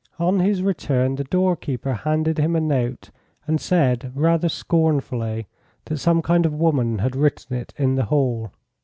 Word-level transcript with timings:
On 0.17 0.39
his 0.39 0.63
return 0.63 1.13
the 1.13 1.23
doorkeeper 1.23 1.93
handed 1.93 2.39
him 2.39 2.55
a 2.55 2.59
note, 2.59 3.11
and 3.45 3.61
said, 3.61 4.11
rather 4.15 4.49
scornfully, 4.49 5.45
that 5.85 5.99
some 5.99 6.23
kind 6.23 6.43
of 6.47 6.55
woman 6.55 6.97
had 6.97 7.15
written 7.15 7.55
it 7.55 7.71
in 7.77 7.93
the 7.93 8.05
hall. 8.05 8.49